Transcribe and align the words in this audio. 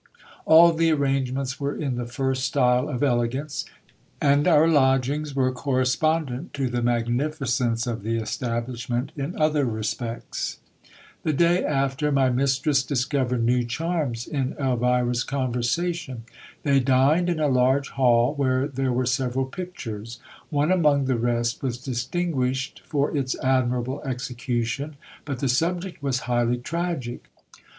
All 0.47 0.73
the 0.73 0.91
arrange 0.91 1.31
ments 1.31 1.59
were 1.59 1.75
in 1.75 1.93
the 1.93 2.07
first 2.07 2.43
style 2.45 2.89
of 2.89 3.03
elegance, 3.03 3.65
and 4.19 4.47
our 4.47 4.67
lodgings 4.67 5.35
were 5.35 5.51
correspondent 5.51 6.55
to 6.55 6.69
the 6.71 6.81
magnificence 6.81 7.85
of 7.85 8.01
the 8.01 8.17
establishment 8.17 9.11
in 9.15 9.39
other 9.39 9.63
respects. 9.63 10.57
The 11.21 11.33
day 11.33 11.63
after, 11.63 12.11
my 12.11 12.31
mistress 12.31 12.81
discovered 12.81 13.43
new 13.43 13.63
charms 13.63 14.25
in 14.25 14.53
Elvira's 14.59 15.23
conversation. 15.23 16.23
They 16.63 16.79
dined 16.79 17.29
in 17.29 17.39
a 17.39 17.45
large 17.47 17.89
hall, 17.89 18.33
where 18.33 18.67
there 18.67 18.91
were 18.91 19.05
several 19.05 19.45
pictures. 19.45 20.19
One 20.49 20.71
among 20.71 21.05
the 21.05 21.15
rest 21.15 21.61
was 21.61 21.77
distinguished 21.77 22.81
for 22.85 23.15
its 23.15 23.35
admirable 23.43 24.01
execution, 24.01 24.95
but 25.25 25.41
the 25.41 25.47
subject 25.47 26.01
was 26.01 26.21
highly 26.21 26.57
tragic. 26.57 27.29